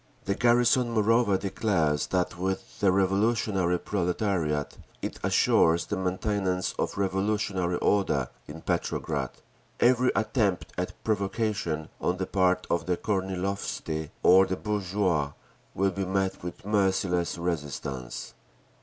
[0.25, 7.75] The garrison moreover declares that with the revolutionary proletariat it assures the maintenance of revolutionary
[7.77, 9.29] order in Petrograd.
[9.79, 15.33] Every attempt at provocation on the part of the Kornilovtsi or the bourgeoisie
[15.75, 18.33] will be met with merciless resistance.